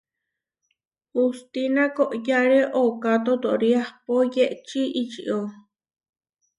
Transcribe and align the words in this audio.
Hustína 1.13 1.83
koʼyáre 1.95 2.59
ooká 2.83 3.11
totóri 3.25 3.69
ahpó 3.81 4.13
yečí 4.35 4.81
ičió. 5.01 5.37